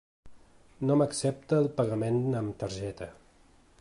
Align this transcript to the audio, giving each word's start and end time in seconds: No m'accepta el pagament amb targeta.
No 0.91 0.95
m'accepta 1.01 1.59
el 1.65 1.69
pagament 1.81 2.19
amb 2.41 2.57
targeta. 2.65 3.11